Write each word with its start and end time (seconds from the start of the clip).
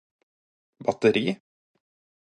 batteri 0.87 1.33